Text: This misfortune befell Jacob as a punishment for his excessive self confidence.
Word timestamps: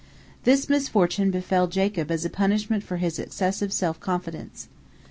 This 0.45 0.67
misfortune 0.67 1.29
befell 1.29 1.67
Jacob 1.67 2.09
as 2.09 2.25
a 2.25 2.29
punishment 2.31 2.81
for 2.83 2.97
his 2.97 3.19
excessive 3.19 3.71
self 3.71 3.99
confidence. 3.99 4.67